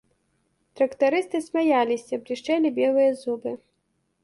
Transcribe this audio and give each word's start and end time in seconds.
Трактарысты 0.79 1.41
смяяліся, 1.49 2.13
блішчэлі 2.25 2.73
белыя 2.83 3.11
зубы. 3.23 3.51